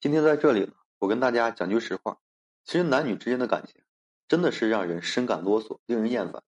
[0.00, 2.18] 今天在这里呢，我跟大家讲句实话，
[2.62, 3.82] 其实男女之间的感情
[4.28, 6.44] 真的是让人深感啰嗦、令人厌烦，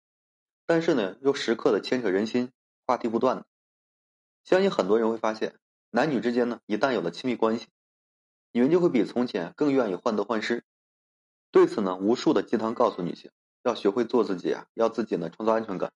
[0.68, 2.52] 但是呢，又时刻的牵扯人心，
[2.86, 3.44] 话题不断。
[4.44, 5.56] 相信很多人会发现，
[5.90, 7.66] 男女之间呢，一旦有了亲密关系，
[8.52, 10.64] 女人就会比从前更愿意患得患失。
[11.50, 13.32] 对此呢，无数的鸡汤告诉女性
[13.64, 15.92] 要学会做自己啊，要自己呢创造安全感。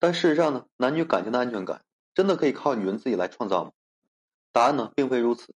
[0.00, 1.84] 但事实上呢，男女感情的安全感
[2.14, 3.70] 真的可以靠女人自己来创造吗？
[4.50, 5.54] 答案呢，并非如此。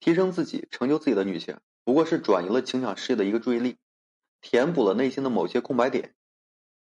[0.00, 3.78] 提升自己、成就自己的女性，不过是转移了情场事业的一个注意力，
[4.40, 6.14] 填补了内心的某些空白点。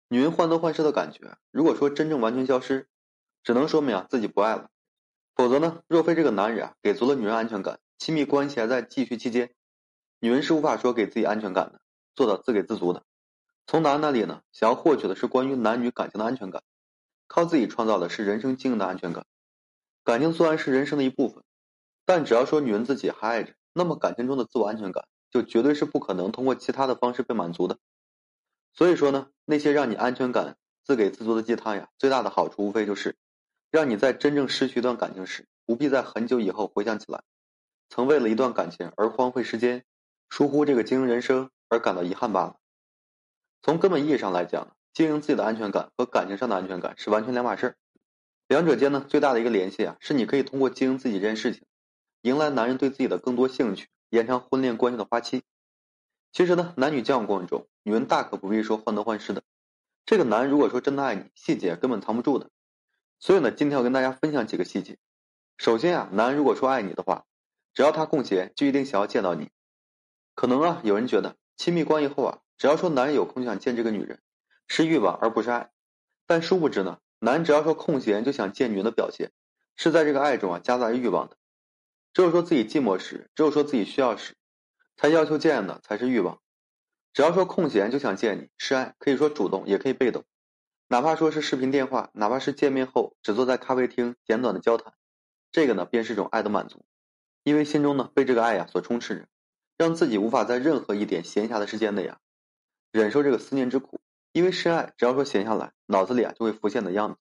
[0.09, 2.87] 女人患得患失的感觉，如果说真正完全消失，
[3.43, 4.69] 只能说明啊自己不爱了。
[5.35, 9.53] 否则呢，若非这个男人啊给足了女人安全感，亲密关系还在继续期间，
[10.19, 11.81] 女人是无法说给自己安全感的，
[12.15, 13.03] 做到自给自足的。
[13.65, 16.63] 从男人那里呢，想要获取的是关于男女感情的安全感，
[17.27, 19.25] 靠自己创造的是人生经营的安全感。
[20.03, 21.43] 感情虽然是人生的一部分。
[22.07, 27.77] 但只要说女人自己还爱着，那么感情中的自我安全感就绝对是不可能通过其他的方式被满足的。
[28.73, 33.17] 所以说呢，那些让你安全感自给自足的鸡汤呀，最大的好处无非就是
[33.69, 37.23] 让你在真正失去一段感情时，不必在很久以后回想起来，
[37.89, 39.83] 曾为了一段感情而荒废时间、
[40.29, 42.55] 疏忽这个经营人生而感到遗憾罢了。
[43.61, 47.75] 从根本意义上来讲，经营自己的安全感和感情上的安全感是完全两码事儿，
[48.47, 51.63] 两者间呢最大的一个联系啊，是你可以通过经营自己这件事情。
[52.27, 55.43] 迎来男人对自己的更多兴趣，延长婚恋关系的花期。
[56.31, 59.43] 其实呢，男女交往过程中，女人大可不必说患得患失的。
[60.05, 62.49] 这个男人如果说真的爱你，细节根本藏不住的。
[63.19, 64.97] 所以呢，今天要跟大家分享几个细节。
[65.57, 67.25] 首先啊，男人如果说爱你的话，
[67.73, 69.49] 只要他空闲，就一定想要见到你。
[70.35, 74.19] 可能啊，有人觉得亲密关系后啊，只要说男人有空就想见这个女人，
[74.67, 75.71] 是欲望而不是爱。
[76.25, 79.31] 但殊不知呢，男人只要说空闲就想见女人的表现，
[79.77, 81.36] 是在这个爱中啊夹杂着欲望的。
[82.17, 84.33] 只有说自己寂寞时，只有说自己需要时，
[84.95, 86.41] 才要求见的才是欲望。
[87.13, 90.25] 只要说空闲就想见你，是爱，可以说主动，也可以被动。
[90.87, 94.95] 哪怕说是视频电话，哪怕是见面后只坐在咖啡厅简短的交谈，
[95.51, 96.83] 这个呢便是种爱的满足。
[97.43, 99.27] 因为心中呢被这个爱呀所充斥着，
[99.77, 102.17] 让自己无法在任何一点闲暇的时间内啊
[102.91, 104.01] 忍受这个思念之苦。
[104.31, 107.19] 因为深爱，只要说闲下来，脑子里啊就会浮现的样子。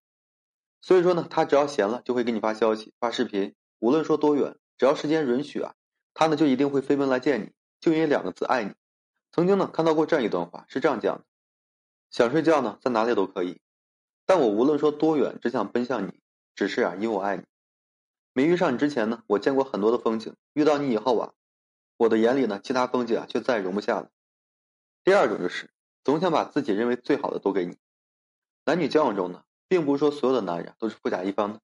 [0.80, 4.56] 所以说呢，他只要闲了就会给你发消息、发视频，无论说多远。
[4.78, 5.74] 只要时间允许啊，
[6.14, 8.74] 他呢就一定会飞奔来见你，就因为两个字爱你。
[9.32, 11.24] 曾经呢看到过这样一段话，是这样讲的：
[12.10, 13.60] 想睡觉呢，在哪里都可以，
[14.24, 16.20] 但我无论说多远，只想奔向你，
[16.54, 17.44] 只是啊，因为我爱你。
[18.32, 21.32] 没遇上你之前呢，我见过很多的风景；遇到你以后啊，
[21.96, 24.10] 我的眼里呢，其他风景啊，却再也容不下了。
[25.04, 25.70] 第二种就是
[26.04, 27.76] 总想把自己认为最好的都给你。
[28.64, 31.60] 男女交往中呢，并不是说所有的男人都是富甲一方的，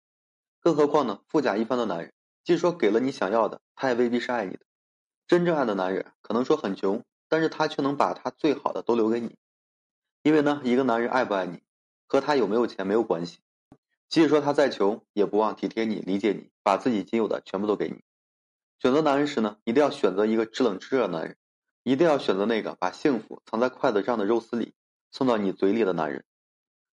[0.60, 2.12] 更何况呢，富甲一方的男人。
[2.44, 4.60] 即使说给了你想要的，他也未必是爱你的。
[5.26, 9.36] 真正爱的男人可能说很穷，但是他却能把他最好的都留给你。
[10.22, 11.62] 因为呢，一个男人爱不爱你，
[12.06, 13.38] 和他有没有钱没有关系。
[14.08, 18.02] 即使说他再穷，也不忘体贴你、理解你，把自己仅有的全部都给你。
[18.78, 21.36] 选择男人时呢，一定要选择一个知冷知热的男人，
[21.84, 24.74] 一定要选择那个把幸福藏在筷子上的肉丝里，
[25.10, 26.24] 送到你嘴里的男人。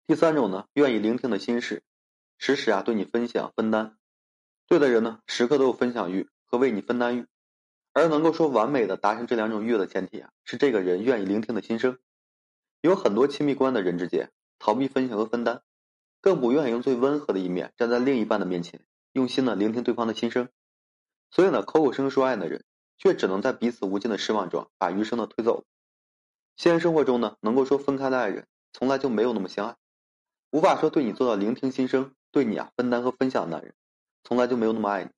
[0.07, 1.83] 第三种呢，愿意聆听的心事，
[2.37, 3.97] 时时啊对你分享分担。
[4.67, 7.27] 对的人呢，时刻都有分享欲和为你分担欲，
[7.93, 11.99] 而能够说完美的达成这两种欲的前提啊，是这个人愿意聆听的心声。
[12.81, 15.63] 有很多亲密关的人之间，逃避分享和分担，
[16.21, 20.49] 更不愿意用最温和的一面站在另一半的面前，用心的聆听对方的心声。
[21.31, 22.65] 所以呢，口口声声说爱的人，
[22.97, 25.65] 却只能在彼此无尽的失望中把余生的推走。
[26.57, 29.77] 现实生活中呢，能够说分开的爱人，从来就没有那么相爱，
[30.51, 33.75] 无法说对你做到聆听心声，对你啊分担和分享的男人。
[34.27, 35.11] 从来就没有那么爱你，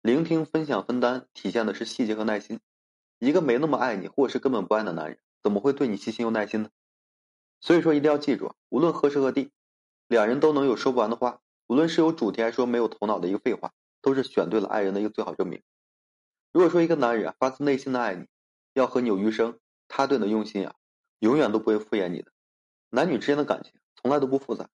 [0.00, 2.58] 聆听、分享、分担，体现的是细节和耐心。
[3.18, 6.70] 一个没那么爱你，或是根本不爱的男人，怎么会对你细心又耐心呢？
[7.60, 9.50] 所以说，一定要记住，无论何时何地，
[10.08, 11.42] 两人都能有说不完的话。
[11.66, 15.62] 无论是有主题，还是说没有头脑的一个废话，都是选对了爱人的一个最好证明。
[16.52, 18.26] 如果说一个男人发自内心的爱你，
[18.72, 20.74] 要和你有余生，他对你的用心啊，
[21.18, 22.32] 永远都不会敷衍你的。
[22.90, 24.68] 男女之间的感情从来都不复杂，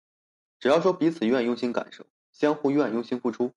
[0.60, 2.06] 只要说彼此愿意用心感受。
[2.40, 3.52] 相互愿用心付出，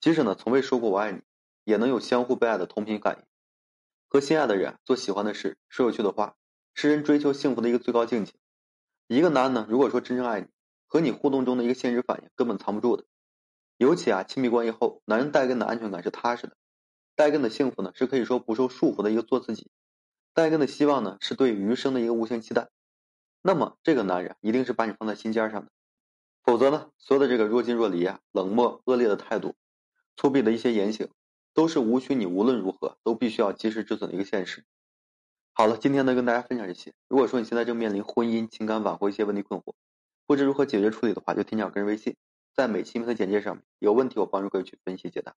[0.00, 1.20] 即使呢从未说过我爱你，
[1.62, 3.24] 也能有相互被爱的同频感应。
[4.08, 6.34] 和心爱的人做喜欢的事，说有趣的话，
[6.74, 8.32] 是人追求幸福的一个最高境界。
[9.06, 10.48] 一个男人呢，如果说真正爱你，
[10.88, 13.04] 和你互动中的一个现实反应根本藏不住的。
[13.76, 16.56] 尤其啊，亲密关系后，男人带给你的安全感是踏实的，
[17.14, 19.70] 带给你的幸福呢是可以说不受束缚的一个做自己，
[20.34, 22.70] 带给你的希望呢是对余生的一个无限期待。
[23.40, 25.70] 那么这个男人一定是把你放在心尖上的。
[26.46, 29.56] 否则呢，所有的这个若即若离啊、冷漠、恶劣的态度、
[30.16, 31.08] 粗鄙的一些言行，
[31.52, 34.64] 都是无需你无论如何都必须要及时止损的一个现实。
[35.52, 36.94] 好了，今天呢跟大家分享这些。
[37.08, 39.74] 如果说你现在正面临婚姻、情感挽回一些问题困惑，
[40.24, 42.14] 不知如何解决处理的话，就添加个人微信，
[42.54, 45.34] 在每期名的简介上面有问题我帮助各位去分析解答。